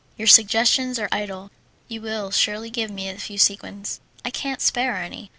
"Your 0.17 0.27
suggestions 0.27 0.97
are 0.97 1.07
idle; 1.11 1.51
you 1.87 2.01
will 2.01 2.31
surely 2.31 2.71
give 2.71 2.89
me 2.89 3.07
a 3.07 3.19
few 3.19 3.37
sequins." 3.37 3.99
"I 4.25 4.31
can't 4.31 4.59
spare 4.59 4.95
any." 4.95 5.29